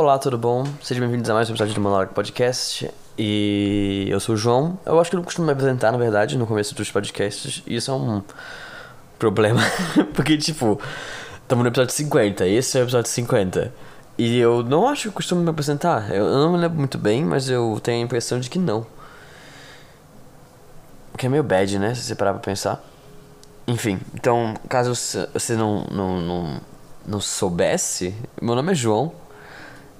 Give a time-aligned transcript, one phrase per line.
[0.00, 0.62] Olá, tudo bom?
[0.80, 2.88] Sejam bem-vindos a mais um episódio do Monarch Podcast.
[3.18, 4.78] E eu sou o João.
[4.86, 7.64] Eu acho que eu não costumo me apresentar, na verdade, no começo dos podcasts.
[7.66, 8.22] E isso é um
[9.18, 9.60] problema.
[10.14, 10.80] Porque, tipo,
[11.42, 12.46] estamos no episódio 50.
[12.46, 13.74] Esse é o episódio 50.
[14.16, 16.14] E eu não acho que eu costumo me apresentar.
[16.14, 18.86] Eu não me lembro muito bem, mas eu tenho a impressão de que não.
[21.16, 21.92] Que é meio bad, né?
[21.96, 22.80] Se você parar pra pensar.
[23.66, 26.60] Enfim, então, caso você não, não, não,
[27.04, 29.12] não soubesse, meu nome é João.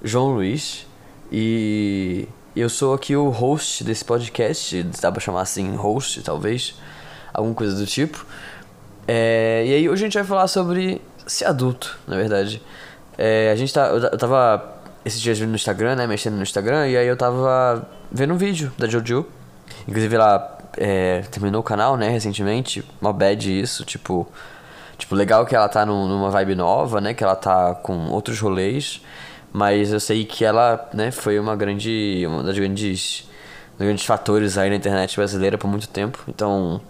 [0.03, 0.85] João Luiz.
[1.31, 4.83] E eu sou aqui o host desse podcast.
[5.01, 6.75] Dá pra chamar assim, host, talvez.
[7.33, 8.25] Alguma coisa do tipo.
[9.07, 12.61] É, e aí hoje a gente vai falar sobre ser adulto, na verdade.
[13.17, 13.87] É, a gente tá.
[13.87, 16.07] Eu tava esses dias no Instagram, né?
[16.07, 19.25] Mexendo no Instagram, e aí eu tava vendo um vídeo da Jojo.
[19.87, 22.83] Inclusive ela é, terminou o canal, né, recentemente.
[23.01, 24.27] Uma bad isso, tipo.
[24.97, 27.13] Tipo, legal que ela tá num, numa vibe nova, né?
[27.13, 29.01] Que ela tá com outros rolês.
[29.51, 32.23] Mas eu sei que ela, né, foi uma grande.
[32.27, 33.27] Uma das grandes.
[33.77, 36.23] dos grandes fatores aí na internet brasileira por muito tempo.
[36.27, 36.81] Então.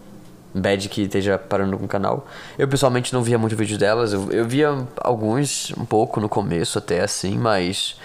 [0.51, 2.27] Bad que esteja parando com o canal.
[2.57, 4.13] Eu pessoalmente não via muito vídeo delas.
[4.13, 7.95] Eu, eu via alguns, um pouco no começo até assim, mas.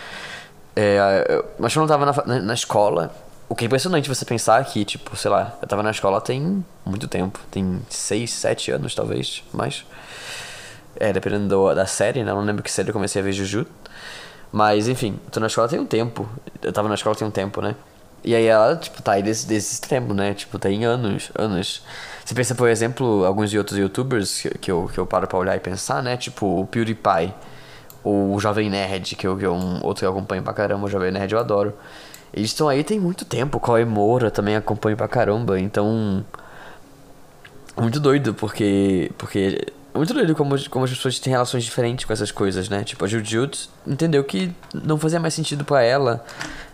[0.77, 3.15] É, eu, mas eu tava na, na escola,
[3.49, 6.65] o que é impressionante você pensar que, tipo, sei lá, eu tava na escola tem
[6.85, 7.39] muito tempo.
[7.51, 9.85] Tem 6, 7 anos, talvez, mais.
[10.97, 12.31] É, dependendo do, da série, né?
[12.31, 13.67] Eu não lembro que série eu comecei a ver Juju.
[14.55, 16.29] Mas, enfim, tô na escola tem um tempo.
[16.63, 17.75] Eu tava na escola tem um tempo, né?
[18.23, 20.33] E aí ela, tipo, tá aí desse, desse tempo, né?
[20.33, 21.83] Tipo, tem anos, anos.
[22.25, 25.37] Você pensa, por exemplo, alguns de outros youtubers que, que, eu, que eu paro pra
[25.41, 26.17] olhar e pensar, né?
[26.17, 27.35] Tipo o PewDiePie,
[28.05, 30.87] ou o Jovem Nerd, que eu, que eu um outro que eu acompanho pra caramba,
[30.87, 31.75] o Jovem Nerd eu adoro.
[32.33, 36.25] Eles estão aí tem muito tempo, Cauê Moura também acompanho pra caramba, então.
[37.77, 39.11] Muito doido, porque.
[39.19, 39.67] Porque.
[39.95, 42.83] Muito doido como, como as pessoas têm relações diferentes com essas coisas, né?
[42.83, 46.25] Tipo, a Jujutsu entendeu que não fazia mais sentido para ela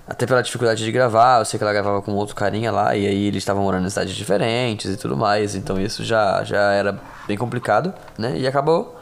[0.09, 3.07] até pela dificuldade de gravar, eu sei que ela gravava com outro carinha lá, e
[3.07, 6.99] aí eles estavam morando em cidades diferentes e tudo mais, então isso já, já era
[7.29, 8.37] bem complicado, né?
[8.37, 8.99] E acabou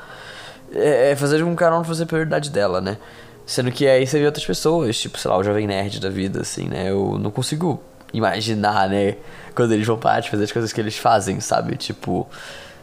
[0.70, 2.98] é, é fazer com que ela não fosse a prioridade dela, né?
[3.46, 6.42] Sendo que aí você vê outras pessoas, tipo, sei lá, o Jovem Nerd da vida,
[6.42, 6.90] assim, né?
[6.90, 9.16] Eu não consigo imaginar, né?
[9.54, 11.76] Quando eles vão parar de fazer as coisas que eles fazem, sabe?
[11.76, 12.28] Tipo,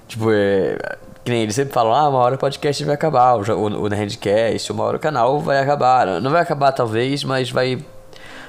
[0.08, 0.78] tipo, é,
[1.24, 3.90] que nem eles sempre falam, ah, uma hora o podcast vai acabar, o, o, o
[3.90, 6.22] Nerdcast, uma hora o canal vai acabar.
[6.22, 7.84] Não vai acabar talvez, mas vai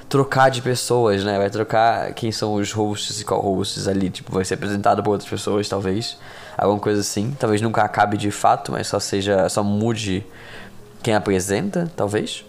[0.08, 1.38] trocar de pessoas, né?
[1.38, 4.10] Vai trocar quem são os hosts e co-hosts ali.
[4.10, 6.18] Tipo, vai ser apresentado por outras pessoas, talvez.
[6.56, 7.34] Alguma coisa assim.
[7.38, 9.48] Talvez nunca acabe de fato, mas só seja.
[9.48, 10.24] Só mude
[11.02, 12.44] quem apresenta, talvez.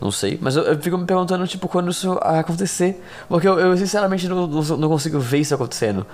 [0.00, 0.38] Não sei.
[0.40, 3.02] Mas eu, eu fico me perguntando, tipo, quando isso acontecer.
[3.28, 6.06] Porque eu, eu sinceramente não, não, não, consigo ver isso acontecendo.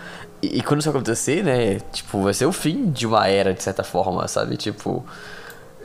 [0.42, 1.80] E, e, quando isso acontecer, né?
[1.92, 4.56] Tipo, vai ser o fim de uma era, de certa forma, sabe?
[4.56, 5.04] Tipo.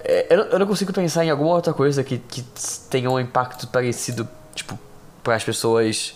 [0.04, 2.44] É, eu, eu não consigo pensar em alguma outra coisa que, que
[2.90, 4.78] tenha um impacto parecido, tipo,
[5.24, 6.14] para as pessoas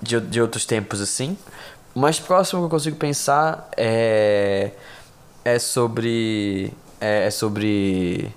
[0.00, 1.36] de, de outros tempos assim.
[1.94, 4.70] O mais próximo que eu consigo pensar é
[5.44, 8.32] é sobre é, é sobre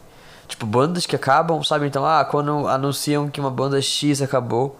[0.47, 1.87] tipo bandas que acabam, sabe?
[1.87, 4.79] Então, ah, quando anunciam que uma banda X acabou,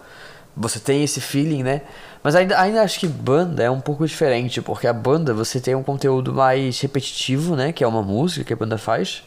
[0.56, 1.82] você tem esse feeling, né?
[2.22, 5.74] Mas ainda, ainda acho que banda é um pouco diferente, porque a banda você tem
[5.74, 7.72] um conteúdo mais repetitivo, né?
[7.72, 9.22] Que é uma música que a banda faz.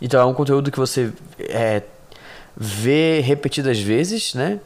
[0.00, 1.82] Então é um conteúdo que você é,
[2.56, 4.60] vê repetidas vezes, né?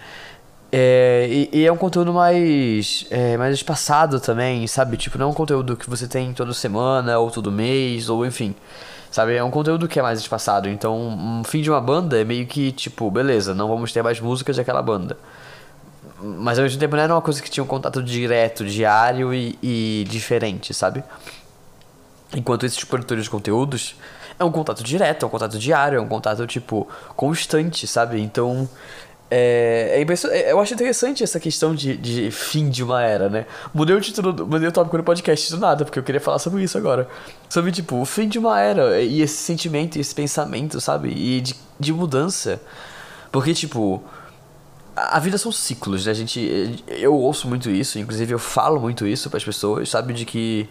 [0.74, 4.96] É, e, e, é um conteúdo mais, é, mais espaçado também, sabe?
[4.96, 8.54] Tipo, não é um conteúdo que você tem toda semana, ou todo mês, ou enfim.
[9.12, 9.36] Sabe?
[9.36, 10.70] É um conteúdo que é mais espaçado.
[10.70, 14.18] Então, um fim de uma banda é meio que, tipo, beleza, não vamos ter mais
[14.18, 15.18] músicas daquela banda.
[16.18, 19.58] Mas ao mesmo tempo não era uma coisa que tinha um contato direto, diário e,
[19.62, 21.04] e diferente, sabe?
[22.34, 23.96] Enquanto esses produtores de conteúdos
[24.38, 28.18] é um contato direto, é um contato diário, é um contato, tipo, constante, sabe?
[28.18, 28.66] Então,
[29.34, 33.46] é, é, é eu acho interessante essa questão de, de fim de uma era, né?
[33.72, 36.62] Mudei o título, mudei o tópico do podcast do nada, porque eu queria falar sobre
[36.62, 37.08] isso agora.
[37.48, 41.08] Sobre, tipo, o fim de uma era e esse sentimento, esse pensamento, sabe?
[41.08, 42.60] E de, de mudança.
[43.30, 44.04] Porque, tipo,
[44.94, 46.12] a vida são ciclos, né?
[46.12, 50.12] A gente, eu ouço muito isso, inclusive eu falo muito isso para as pessoas, sabe?
[50.12, 50.68] De que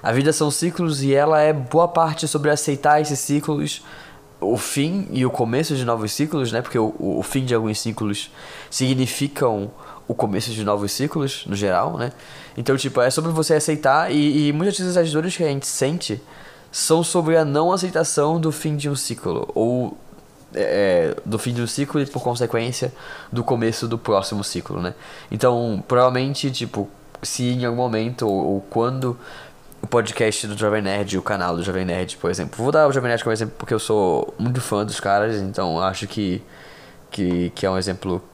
[0.00, 3.82] a vida são ciclos e ela é boa parte sobre aceitar esses ciclos
[4.40, 6.60] o fim e o começo de novos ciclos, né?
[6.62, 8.30] Porque o, o fim de alguns ciclos
[8.70, 9.70] significam
[10.06, 12.12] o começo de novos ciclos, no geral, né?
[12.56, 15.66] Então, tipo, é sobre você aceitar e, e muitas vezes as dores que a gente
[15.66, 16.20] sente
[16.70, 19.96] são sobre a não aceitação do fim de um ciclo ou
[20.54, 22.92] é, do fim de um ciclo e por consequência
[23.32, 24.94] do começo do próximo ciclo, né?
[25.30, 26.88] Então, provavelmente, tipo,
[27.22, 29.18] se em algum momento ou, ou quando
[29.84, 32.56] o podcast do Jovem Nerd, o canal do Jovem Nerd, por exemplo.
[32.56, 35.78] Vou dar o Jovem Nerd como exemplo porque eu sou muito fã dos caras, então
[35.78, 36.42] acho que,
[37.10, 38.24] que, que é um exemplo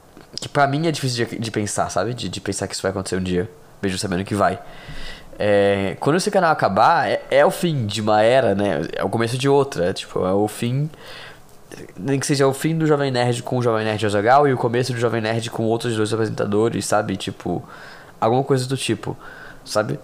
[0.41, 2.14] que pra mim é difícil de, de pensar, sabe?
[2.14, 3.50] De, de pensar que isso vai acontecer um dia,
[3.82, 4.61] mesmo sabendo que vai.
[5.37, 8.82] É, quando esse canal acabar, é, é, o fim de uma era, né?
[8.94, 9.87] É o começo de outra.
[9.87, 10.88] É, tipo, é o fim.
[11.97, 14.56] Nem que seja o fim do Jovem Nerd com o Jovem Nerd Azagal e o
[14.56, 17.17] começo do Jovem Nerd com outros dois apresentadores, sabe?
[17.17, 17.61] Tipo,
[18.20, 19.17] alguma coisa do tipo,
[19.64, 19.99] sabe?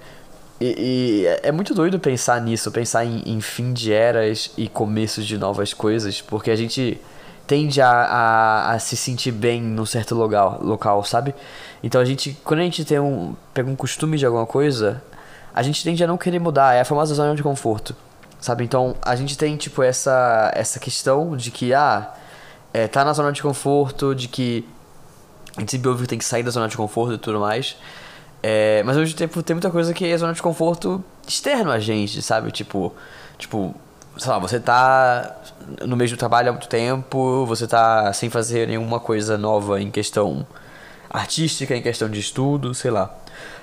[0.61, 4.69] E, e é, é muito doido pensar nisso, pensar em, em fim de eras e
[4.69, 7.01] começos de novas coisas, porque a gente
[7.47, 11.35] tende a, a, a, se sentir bem num certo local, local, sabe?
[11.83, 15.03] Então a gente, quando a gente tem um, pega um costume de alguma coisa,
[15.55, 17.95] a gente tende a não querer mudar, é a famosa zona de conforto,
[18.41, 18.65] sabe?
[18.65, 22.15] Então a gente tem, tipo, essa, essa questão de que, ah,
[22.75, 24.69] é, tá na zona de conforto, de que
[25.57, 27.77] a gente sempre ouve que tem que sair da zona de conforto e tudo mais,
[28.49, 31.81] é, mas ao mesmo tempo tem muita coisa que é zona de conforto externo a
[31.81, 32.53] gente, sabe?
[32.53, 32.95] Tipo,
[33.37, 33.75] tipo,
[34.17, 35.37] sei lá, você tá
[35.85, 40.47] no mesmo trabalho há muito tempo, você tá sem fazer nenhuma coisa nova em questão
[41.11, 43.13] artística, em questão de estudo, sei lá.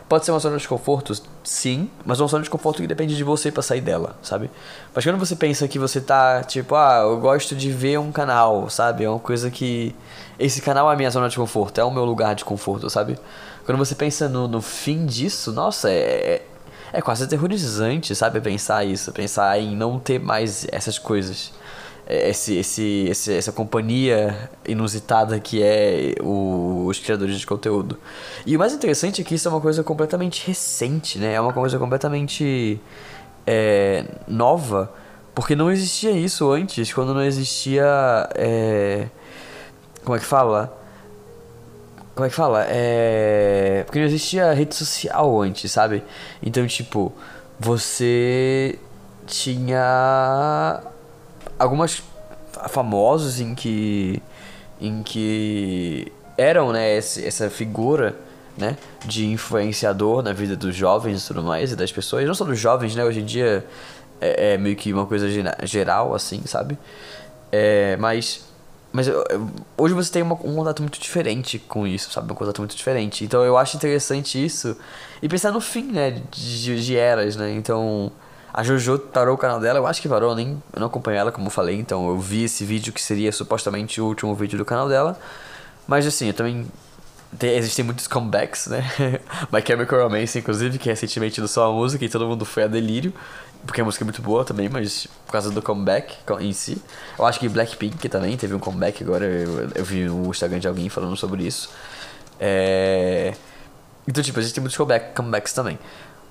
[0.10, 1.14] Pode ser uma zona de conforto,
[1.46, 4.52] sim, mas uma zona de conforto que depende de você para sair dela, sabe?
[4.94, 8.70] Mas quando você pensa que você tá, tipo, ah, eu gosto de ver um canal,
[8.70, 9.06] sabe?
[9.06, 9.96] É uma coisa que.
[10.38, 13.18] Esse canal é a minha zona de conforto, é o meu lugar de conforto, sabe?
[13.66, 16.42] Quando você pensa no, no fim disso, nossa, é,
[16.92, 18.40] é quase aterrorizante, sabe?
[18.42, 21.52] Pensar isso, pensar em não ter mais essas coisas.
[22.06, 27.98] É, esse, esse, esse, essa companhia inusitada que é o, os criadores de conteúdo.
[28.46, 31.34] E o mais interessante é que isso é uma coisa completamente recente, né?
[31.34, 32.80] É uma coisa completamente
[33.48, 34.92] é, nova,
[35.34, 37.86] porque não existia isso antes, quando não existia.
[38.36, 39.08] É,
[40.04, 40.83] como é que fala?
[42.16, 42.66] Como é que fala?
[42.68, 43.84] É.
[43.86, 46.04] Porque não existia rede social antes, sabe?
[46.42, 47.12] Então, tipo,
[47.60, 48.78] você
[49.26, 50.82] tinha
[51.58, 52.04] algumas
[52.70, 54.22] famosos em que
[54.80, 58.16] em que eram, né, esse, essa figura,
[58.58, 62.44] né, de influenciador na vida dos jovens e tudo mais e das pessoas, não só
[62.44, 63.66] dos jovens, né, hoje em dia
[64.20, 65.28] é, é meio que uma coisa
[65.66, 66.78] geral assim, sabe?
[67.52, 68.46] É, mas
[68.94, 72.32] mas eu, eu, hoje você tem uma, um contato muito diferente com isso, sabe?
[72.32, 73.26] Um contato muito diferente.
[73.26, 74.78] Então eu acho interessante isso.
[75.22, 76.22] E pensar no fim, né?
[76.32, 77.52] De, de eras, né?
[77.52, 78.12] Então.
[78.56, 81.32] A Jojo parou o canal dela, eu acho que parou, nem, eu não acompanho ela,
[81.32, 84.64] como eu falei, então eu vi esse vídeo que seria supostamente o último vídeo do
[84.64, 85.20] canal dela.
[85.88, 86.68] Mas assim, eu também.
[87.40, 88.84] Tem, existem muitos comebacks, né?
[89.52, 93.14] My Chemical Romance, inclusive, que recentemente lançou a música e todo mundo foi a delírio.
[93.66, 96.82] Porque a música é muito boa também, mas por causa do comeback em si.
[97.18, 99.26] Eu acho que Blackpink também teve um comeback agora.
[99.26, 101.70] Eu, eu vi no Instagram de alguém falando sobre isso.
[102.40, 103.34] É...
[104.06, 105.80] Então, tipo, existem muitos comeback, comebacks também.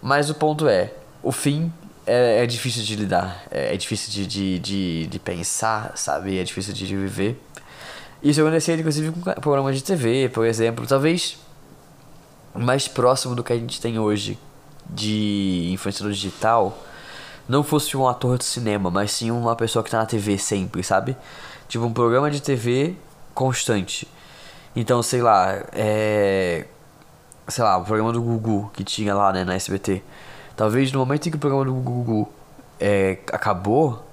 [0.03, 1.73] Mas o ponto é: o fim
[2.07, 3.45] é, é difícil de lidar.
[3.51, 6.39] É, é difícil de, de, de, de, pensar, sabe?
[6.39, 7.41] É difícil de viver.
[8.23, 10.87] Isso aconteceu, inclusive, com programas de TV, por exemplo.
[10.87, 11.39] Talvez
[12.55, 14.39] mais próximo do que a gente tem hoje
[14.89, 16.79] de influenciador digital
[17.49, 20.83] não fosse um ator de cinema, mas sim uma pessoa que tá na TV sempre,
[20.83, 21.17] sabe?
[21.69, 22.95] Tipo um programa de TV
[23.35, 24.07] constante.
[24.75, 26.67] Então, sei lá, é.
[27.49, 30.03] Sei lá, o programa do Gugu que tinha lá, né, na SBT.
[30.57, 32.33] Talvez no momento em que o programa do Gugu
[32.79, 34.07] é, acabou,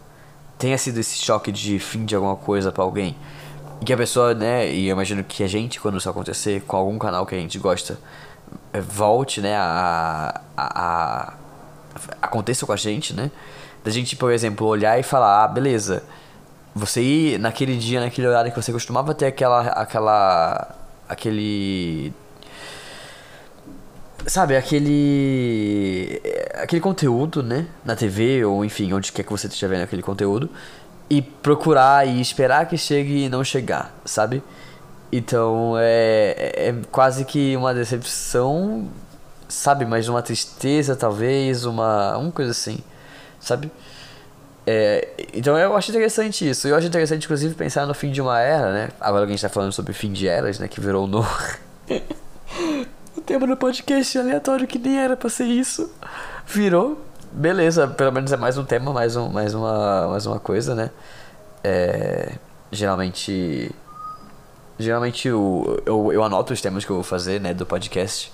[0.57, 3.15] tenha sido esse choque de fim de alguma coisa para alguém.
[3.81, 6.75] E que a pessoa, né, e eu imagino que a gente, quando isso acontecer com
[6.75, 7.97] algum canal que a gente gosta,
[8.73, 11.33] é, volte, né, a, a, a
[12.21, 13.31] aconteça com a gente, né?
[13.83, 16.03] Da gente, por exemplo, olhar e falar, ah, beleza.
[16.75, 19.61] Você ir naquele dia, naquele horário que você costumava ter aquela.
[19.61, 20.75] aquela.
[21.07, 22.13] aquele.
[24.27, 26.21] Sabe, aquele.
[26.55, 27.67] aquele conteúdo, né?
[27.83, 30.49] Na TV, ou enfim, onde quer que você esteja vendo aquele conteúdo.
[31.09, 34.43] E procurar e esperar que chegue e não chegar, sabe?
[35.11, 38.87] Então é, é quase que uma decepção
[39.49, 39.85] sabe?
[39.85, 42.79] Mas uma tristeza, talvez, uma, uma coisa assim,
[43.39, 43.69] sabe?
[44.65, 46.67] É, então eu acho interessante isso.
[46.67, 48.89] Eu acho interessante, inclusive, pensar no fim de uma era, né?
[49.01, 50.67] Agora que a gente tá falando sobre fim de eras, né?
[50.67, 51.25] Que virou no...
[53.17, 55.91] o tema do podcast aleatório que nem era pra ser isso.
[56.45, 57.03] Virou.
[57.31, 60.89] Beleza, pelo menos é mais um tema, mais, um, mais, uma, mais uma coisa, né?
[61.63, 62.33] É,
[62.71, 63.71] geralmente...
[64.79, 67.53] Geralmente eu, eu, eu anoto os temas que eu vou fazer, né?
[67.53, 68.31] Do podcast.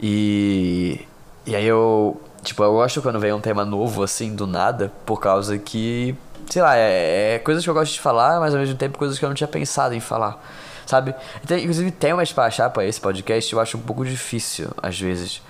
[0.00, 1.06] E.
[1.46, 2.20] E aí eu.
[2.42, 6.16] Tipo, eu gosto quando vem um tema novo assim do nada, por causa que.
[6.50, 9.16] Sei lá, é, é coisas que eu gosto de falar, mas ao mesmo tempo coisas
[9.16, 10.44] que eu não tinha pensado em falar.
[10.86, 11.14] Sabe?
[11.44, 15.40] Então, inclusive, temas pra achar pra esse podcast eu acho um pouco difícil, às vezes.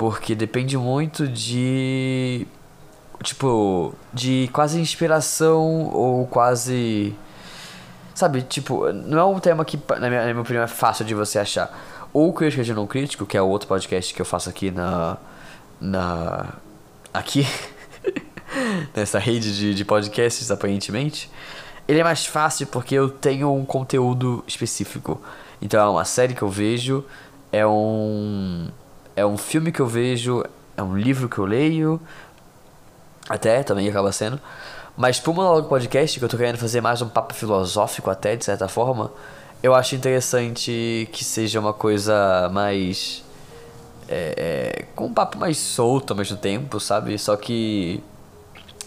[0.00, 2.46] Porque depende muito de.
[3.22, 7.14] Tipo, de quase inspiração ou quase
[8.14, 11.14] Sabe, tipo, não é um tema que, na minha, na minha opinião, é fácil de
[11.14, 11.70] você achar.
[12.14, 15.18] Ou Crítica de Não Crítico, que é o outro podcast que eu faço aqui na.
[15.78, 16.54] na.
[17.12, 17.46] aqui.
[18.96, 21.30] nessa rede de, de podcasts, aparentemente.
[21.86, 25.20] Ele é mais fácil porque eu tenho um conteúdo específico.
[25.60, 27.04] Então é uma série que eu vejo,
[27.52, 28.68] é um.
[29.16, 30.44] É um filme que eu vejo,
[30.76, 32.00] é um livro que eu leio.
[33.28, 34.40] Até também acaba sendo.
[34.96, 38.44] Mas pro Monólogo Podcast, que eu tô querendo fazer mais um papo filosófico até, de
[38.44, 39.10] certa forma,
[39.62, 43.24] eu acho interessante que seja uma coisa mais.
[44.08, 47.18] É, é, com um papo mais solto ao mesmo tempo, sabe?
[47.18, 48.02] Só que.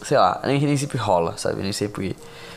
[0.03, 1.61] Sei lá, nem, nem sempre rola, sabe?
[1.61, 2.15] Nem sempre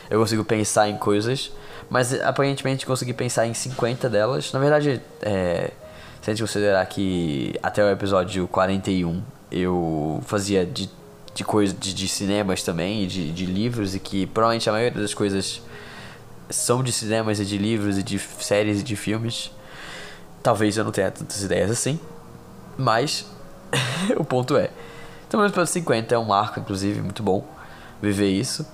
[0.09, 1.51] eu consigo pensar em coisas.
[1.89, 4.51] Mas aparentemente consegui pensar em 50 delas.
[4.51, 5.71] Na verdade, é,
[6.27, 10.89] se a gente considerar que até o episódio 41 eu fazia de
[11.33, 15.13] de coisa de, de cinemas também, de, de livros, e que provavelmente a maioria das
[15.13, 15.61] coisas
[16.49, 19.51] são de cinemas e de livros e de séries e de filmes.
[20.43, 21.97] Talvez eu não tenha tantas ideias assim,
[22.75, 23.25] mas
[24.17, 24.69] o ponto é.
[25.23, 27.45] Estamos pelo 50, é um marco, inclusive, muito bom
[28.01, 28.67] viver isso.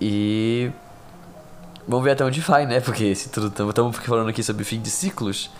[0.00, 0.70] E
[1.88, 2.78] vamos ver até onde vai, né?
[2.78, 5.50] Porque se tudo estamos falando aqui sobre fim de ciclos,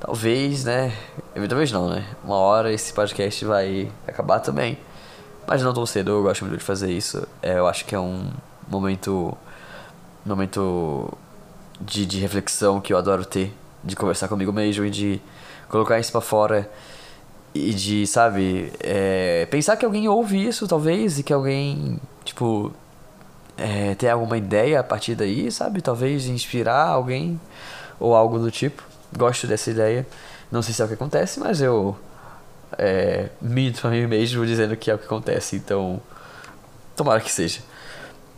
[0.00, 0.92] talvez, né?
[1.48, 2.04] Talvez não, né?
[2.24, 4.78] Uma hora esse podcast vai acabar também.
[5.46, 7.26] Mas não tão cedo, eu gosto muito de fazer isso.
[7.42, 8.30] É, eu acho que é um
[8.68, 9.36] momento.
[10.24, 11.12] momento
[11.80, 13.52] de, de reflexão que eu adoro ter.
[13.82, 15.20] De conversar comigo mesmo e de
[15.68, 16.70] colocar isso pra fora.
[17.54, 22.70] E de, sabe, é, pensar que alguém ouve isso, talvez, e que alguém, tipo,
[23.56, 25.80] é, tem alguma ideia a partir daí, sabe?
[25.80, 27.40] Talvez inspirar alguém
[27.98, 28.82] ou algo do tipo.
[29.16, 30.06] Gosto dessa ideia.
[30.50, 31.96] Não sei se é o que acontece, mas eu
[32.76, 36.00] é, minto pra mim mesmo dizendo que é o que acontece, então.
[36.96, 37.60] Tomara que seja.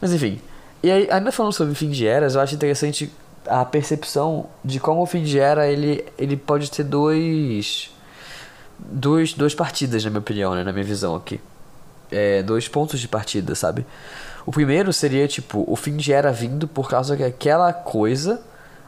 [0.00, 0.40] Mas enfim.
[0.82, 3.12] E aí, ainda falando sobre fim de eras, eu acho interessante
[3.46, 7.90] a percepção de como o fim de era ele, ele pode ter dois.
[8.78, 10.64] Dois, duas partidas, na minha opinião, né?
[10.64, 11.40] Na minha visão aqui.
[12.10, 13.84] É, dois pontos de partida, sabe?
[14.46, 18.40] O primeiro seria, tipo, o fim de era vindo por causa que aquela coisa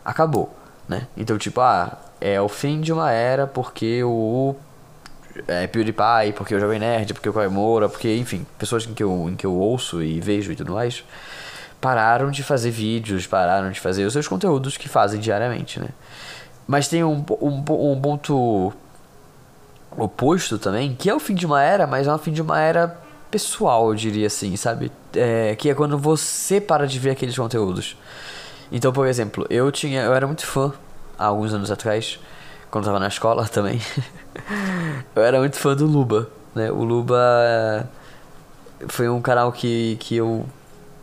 [0.03, 0.55] acabou,
[0.89, 1.07] né?
[1.17, 4.55] Então, tipo, ah, é o fim de uma era porque o
[5.47, 9.03] é, PewDiePie, porque o Jovem Nerd, porque o Caio Moura, porque, enfim, pessoas em que,
[9.03, 11.05] eu, em que eu ouço e vejo e tudo mais,
[11.81, 15.89] pararam de fazer vídeos, pararam de fazer os seus conteúdos que fazem diariamente, né?
[16.67, 18.73] Mas tem um, um, um ponto
[19.97, 22.61] oposto também, que é o fim de uma era, mas é o fim de uma
[22.61, 22.97] era
[23.31, 24.93] pessoal, eu diria assim, sabe?
[25.15, 27.97] É, que é quando você para de ver aqueles conteúdos.
[28.73, 30.73] Então, por exemplo, eu tinha, eu era muito fã
[31.19, 32.19] há alguns anos atrás
[32.71, 33.79] quando eu tava na escola também,
[35.15, 36.73] eu era muito fã do Luba, né?
[36.73, 37.87] O Luba
[38.89, 40.47] foi um canal que, que eu.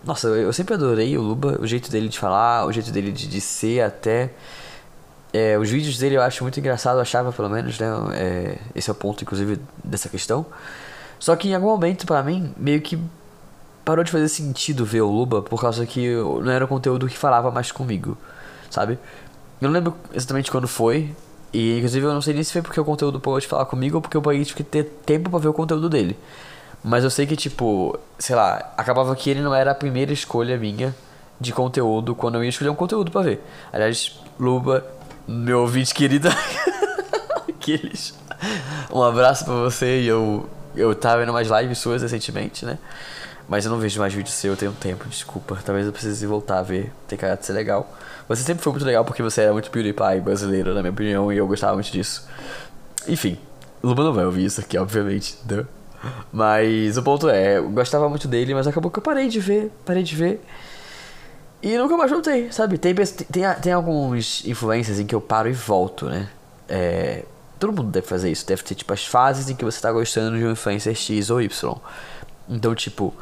[0.04, 3.28] Nossa, eu sempre adorei o Luba, o jeito dele de falar, o jeito dele de,
[3.28, 4.32] de ser até.
[5.32, 7.88] É, os vídeos dele eu acho muito engraçado, achava pelo menos, né?
[8.14, 10.48] É, esse é o ponto, inclusive, dessa questão.
[11.20, 13.00] Só que em algum momento, para mim, meio que
[13.90, 17.18] parou de fazer sentido ver o Luba por causa que não era o conteúdo que
[17.18, 18.16] falava mais comigo,
[18.70, 19.00] sabe?
[19.60, 21.16] Eu não lembro exatamente quando foi,
[21.52, 23.96] e inclusive eu não sei nem se foi porque o conteúdo parou de falar comigo
[23.96, 26.16] ou porque eu parei de ter tempo para ver o conteúdo dele.
[26.84, 30.56] Mas eu sei que, tipo, sei lá, acabava que ele não era a primeira escolha
[30.56, 30.96] minha
[31.42, 33.42] de conteúdo quando eu ia escolher um conteúdo para ver.
[33.74, 34.86] Aliás, Luba,
[35.28, 36.30] meu ouvinte querido,
[37.50, 38.14] aqueles.
[38.94, 42.78] Um abraço para você e eu eu tava vendo mais lives suas recentemente, né?
[43.50, 45.58] Mas eu não vejo mais vídeos seu, eu tenho tempo, desculpa.
[45.66, 47.92] Talvez eu precise voltar a ver, tem cara de ser legal.
[48.28, 51.38] Você sempre foi muito legal porque você era muito PewDiePie brasileiro, na minha opinião, e
[51.38, 52.28] eu gostava muito disso.
[53.08, 53.40] Enfim,
[53.82, 55.36] Luma não vai ouvir isso aqui, obviamente.
[55.50, 55.66] Né?
[56.32, 59.72] Mas o ponto é, eu gostava muito dele, mas acabou que eu parei de ver,
[59.84, 60.46] parei de ver.
[61.62, 62.78] E nunca mais voltei, sabe?
[62.78, 66.30] Tem, tem, tem alguns influências em que eu paro e volto, né?
[66.68, 67.26] É,
[67.60, 70.38] todo mundo deve fazer isso, deve ter tipo as fases em que você tá gostando
[70.38, 71.78] de um influencer X ou Y.
[72.48, 73.14] Então, tipo,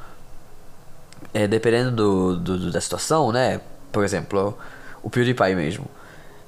[1.34, 3.62] é, dependendo do, do, da situação, né?
[3.92, 4.58] Por exemplo,
[5.04, 5.86] o PewDiePie mesmo.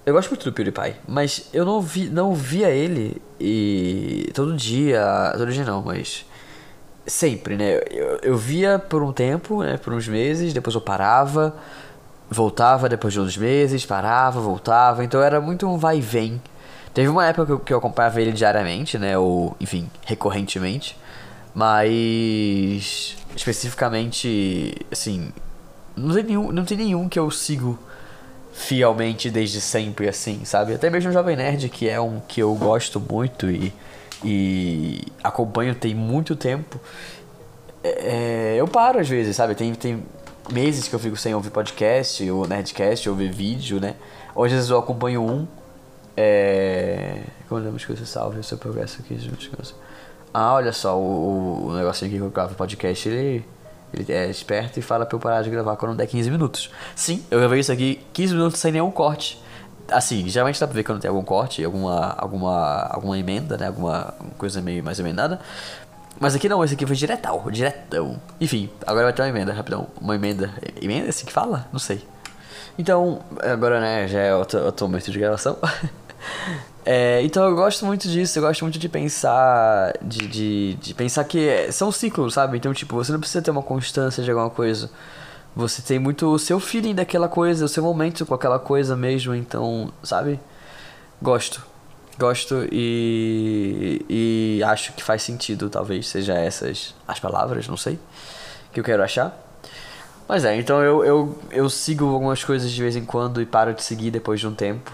[0.05, 5.33] Eu gosto muito do PewDiePie, mas eu não vi, não via ele e todo dia,
[5.37, 6.25] todo dia não, mas
[7.05, 7.79] sempre, né?
[7.91, 9.77] Eu, eu via por um tempo, né?
[9.77, 11.55] Por uns meses, depois eu parava,
[12.29, 16.41] voltava depois de uns meses, parava, voltava, então era muito um vai e vem.
[16.93, 19.17] Teve uma época que eu, que eu acompanhava ele diariamente, né?
[19.17, 20.97] Ou, enfim, recorrentemente.
[21.53, 25.31] Mas especificamente, assim,
[25.95, 27.77] não tem nenhum, não tem nenhum que eu sigo
[28.53, 30.73] fielmente desde sempre, assim, sabe?
[30.73, 33.73] Até mesmo o Jovem Nerd, que é um que eu gosto muito e,
[34.23, 36.79] e acompanho tem muito tempo.
[37.83, 39.55] É, eu paro às vezes, sabe?
[39.55, 40.03] Tem, tem
[40.51, 43.95] meses que eu fico sem ouvir podcast, ou Nerdcast, ou ver vídeo, né?
[44.35, 45.47] Hoje às vezes eu acompanho um.
[46.17, 47.21] É...
[47.47, 49.49] Como lembro que você salve o seu progresso aqui, gente.
[50.33, 53.45] Ah, olha só, o, o negocinho aqui que eu gravo podcast, ele,
[53.93, 56.71] ele é esperto e fala pra eu parar de gravar quando der 15 minutos.
[56.95, 59.41] Sim, eu gravei isso aqui 15 minutos sem nenhum corte.
[59.91, 63.67] Assim, geralmente dá pra ver quando tem algum corte, alguma, alguma, alguma emenda, né?
[63.67, 65.39] Alguma coisa meio mais emendada.
[66.19, 68.21] Mas aqui não, esse aqui foi diretão, diretão.
[68.39, 69.87] Enfim, agora vai ter uma emenda, rapidão.
[69.99, 70.53] Uma emenda.
[70.79, 71.67] Emenda é assim que fala?
[71.71, 72.05] Não sei.
[72.77, 75.57] Então, agora né, já é outro, outro momento de gravação.
[76.85, 79.93] é, então eu gosto muito disso, eu gosto muito de pensar.
[80.01, 82.57] De, de, de pensar que são ciclos, sabe?
[82.57, 84.89] Então, tipo, você não precisa ter uma constância de alguma coisa.
[85.55, 89.35] Você tem muito o seu feeling daquela coisa, o seu momento com aquela coisa mesmo,
[89.35, 90.39] então, sabe?
[91.21, 91.65] Gosto.
[92.17, 97.97] Gosto e, e acho que faz sentido, talvez seja essas as palavras, não sei,
[98.73, 99.37] que eu quero achar.
[100.27, 103.73] Mas é, então eu, eu, eu sigo algumas coisas de vez em quando e paro
[103.73, 104.91] de seguir depois de um tempo.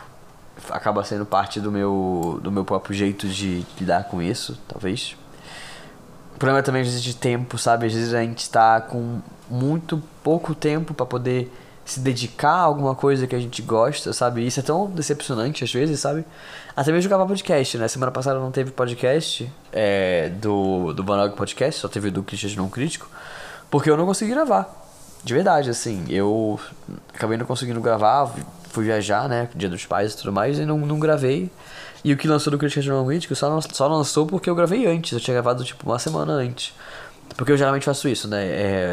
[0.69, 5.15] Acaba sendo parte do meu, do meu próprio jeito de lidar com isso, talvez.
[6.35, 7.85] O problema também às vezes de tempo, sabe?
[7.85, 11.51] Às vezes a gente está com muito pouco tempo para poder
[11.85, 14.45] se dedicar a alguma coisa que a gente gosta, sabe?
[14.45, 16.25] Isso é tão decepcionante às vezes, sabe?
[16.75, 17.88] Até mesmo gravar podcast, né?
[17.88, 22.69] Semana passada não teve podcast é, do, do Banog Podcast, só teve do Cristiano Não
[22.69, 23.07] Crítico,
[23.69, 24.84] porque eu não consegui gravar.
[25.25, 26.60] De verdade, assim, eu
[27.12, 28.32] acabei não conseguindo gravar,
[28.70, 29.50] fui viajar, né?
[29.55, 31.50] Dia dos pais e tudo mais, e não, não gravei.
[32.03, 35.20] E o que lançou do Não Crítico só, só lançou porque eu gravei antes, eu
[35.20, 36.75] tinha gravado tipo uma semana antes.
[37.36, 38.46] Porque eu geralmente faço isso, né?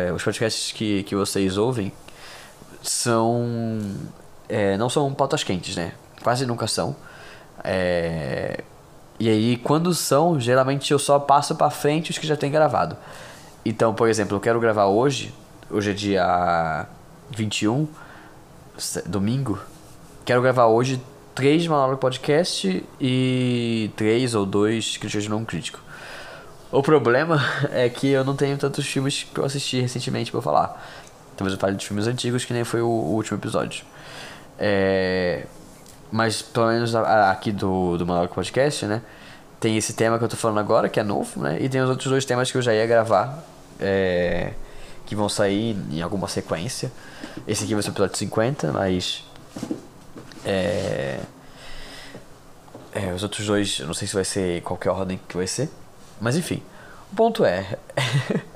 [0.09, 1.93] É, os podcasts que, que vocês ouvem,
[2.83, 3.79] são.
[4.49, 5.93] É, não são pautas quentes, né?
[6.23, 6.97] Quase nunca são.
[7.63, 8.65] É,
[9.21, 12.97] e aí, quando são, geralmente eu só passo para frente os que já tem gravado.
[13.67, 15.35] Então, por exemplo, eu quero gravar hoje.
[15.73, 16.87] Hoje é dia
[17.31, 17.89] 21,
[19.07, 19.59] domingo.
[20.23, 21.01] Quero gravar hoje
[21.35, 25.81] três monólogo podcast e três ou dois críticos não crítico.
[26.71, 30.93] O problema é que eu não tenho tantos filmes que eu assisti recentemente para falar.
[31.39, 33.83] Talvez eu fale de filmes antigos, que nem foi o, último episódio.
[34.59, 35.47] É,
[36.11, 39.01] mas pelo menos aqui do, do Manual Podcast, né?
[39.59, 41.57] Tem esse tema que eu tô falando agora, que é novo, né?
[41.63, 43.43] E tem os outros dois temas que eu já ia gravar.
[43.81, 44.53] É,
[45.07, 46.93] que vão sair em alguma sequência.
[47.47, 49.25] Esse aqui vai ser o episódio 50, mas.
[50.45, 51.21] É,
[52.93, 55.71] é, os outros dois, eu não sei se vai ser qualquer ordem que vai ser.
[56.21, 56.63] Mas enfim.
[57.13, 57.79] O ponto é.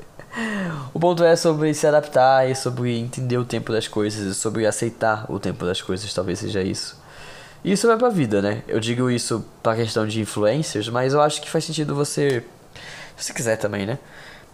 [0.92, 4.66] O ponto é sobre se adaptar e sobre entender o tempo das coisas e sobre
[4.66, 7.00] aceitar o tempo das coisas, talvez seja isso.
[7.64, 8.62] E isso vai pra vida, né?
[8.68, 12.44] Eu digo isso pra questão de influências, mas eu acho que faz sentido você,
[13.16, 13.98] se quiser também, né?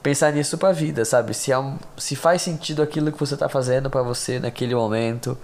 [0.02, 1.32] Pensar nisso pra vida, sabe?
[1.32, 5.38] Se, é um, se faz sentido aquilo que você tá fazendo para você naquele momento,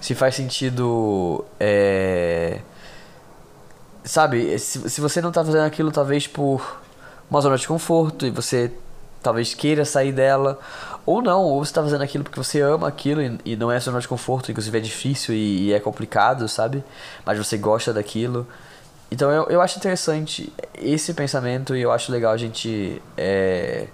[0.00, 1.44] se faz sentido.
[1.58, 2.60] É...
[4.04, 4.58] Sabe?
[4.58, 6.82] Se, se você não tá fazendo aquilo talvez por
[7.30, 8.70] uma zona de conforto e você
[9.22, 10.58] talvez queira sair dela,
[11.06, 13.80] ou não, ou você está fazendo aquilo porque você ama aquilo e, e não é
[13.80, 16.84] zona de conforto, inclusive é difícil e, e, é complicado, sabe?
[17.24, 18.46] Mas você gosta daquilo.
[19.10, 23.00] Então eu, eu acho interessante esse pensamento e eu acho legal a gente.
[23.16, 23.88] É,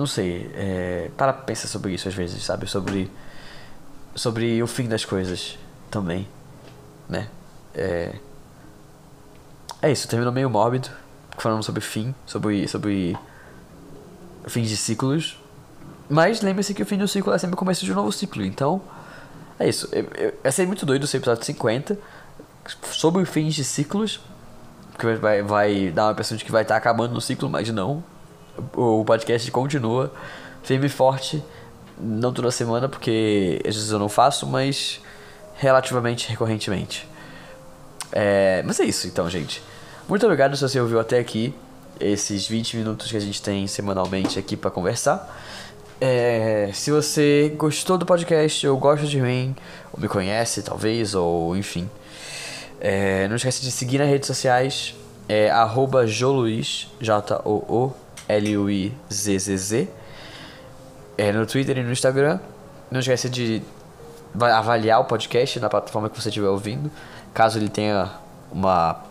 [0.00, 2.66] não sei, é, para pensar sobre isso às vezes, sabe?
[2.66, 3.10] Sobre,
[4.14, 5.58] sobre o fim das coisas
[5.90, 6.26] também,
[7.08, 7.28] né?
[7.74, 8.14] É,
[9.82, 10.88] é isso, terminou meio mórbido,
[11.38, 13.16] falando sobre fim, sobre, sobre
[14.46, 15.38] fins de ciclos.
[16.08, 18.44] Mas lembre-se que o fim do ciclo é sempre o começo de um novo ciclo.
[18.44, 18.82] Então,
[19.58, 19.88] é isso.
[19.92, 21.96] Eu, eu, vai ser muito doido esse episódio 50
[22.90, 24.20] sobre fins de ciclos.
[24.98, 28.02] Que vai, vai dar uma impressão de que vai estar acabando no ciclo, mas não.
[28.76, 30.12] O, o podcast continua
[30.62, 31.42] firme e forte.
[31.98, 35.00] Não toda semana, porque às vezes eu não faço, mas
[35.56, 37.06] relativamente recorrentemente.
[38.12, 39.62] É, mas é isso então, gente.
[40.08, 41.54] Muito obrigado se você ouviu até aqui
[42.00, 45.38] esses 20 minutos que a gente tem semanalmente aqui para conversar.
[46.00, 49.54] É, se você gostou do podcast, ou gosta de mim,
[49.92, 51.88] ou me conhece talvez, ou enfim,
[52.80, 54.94] é, não esquece de seguir nas redes sociais,
[55.28, 56.88] é arroba Joluiz,
[58.38, 59.88] J-O-O-L-U-I-Z-Z-Z,
[61.18, 62.38] é, no Twitter e no Instagram.
[62.90, 63.62] Não esquece de
[64.40, 66.90] avaliar o podcast na plataforma que você estiver ouvindo,
[67.34, 68.10] caso ele tenha
[68.52, 69.02] uma,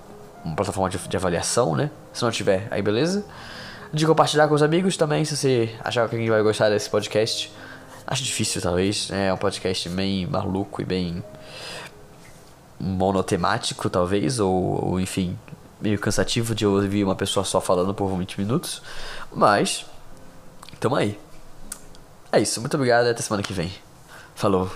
[0.44, 1.92] uma plataforma de, de avaliação, né?
[2.14, 3.26] Se não tiver, aí beleza.
[3.92, 7.52] De compartilhar com os amigos também, se você achar que alguém vai gostar desse podcast.
[8.06, 9.10] Acho difícil, talvez.
[9.12, 11.24] É um podcast bem maluco e bem
[12.80, 14.40] monotemático, talvez.
[14.40, 15.38] Ou, ou enfim,
[15.82, 18.82] meio cansativo de ouvir uma pessoa só falando por 20 minutos.
[19.32, 19.86] Mas,
[20.80, 21.20] tamo aí.
[22.32, 22.60] é isso.
[22.60, 23.72] Muito obrigado e até semana que vem.
[24.36, 24.70] Falou.